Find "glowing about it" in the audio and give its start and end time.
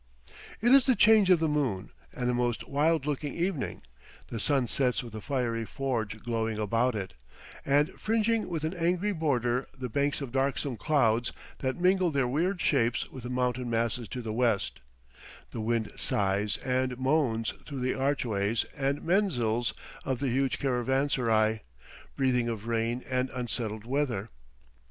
6.23-7.13